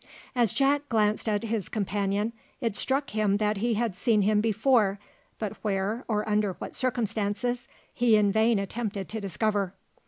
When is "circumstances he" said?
6.73-8.15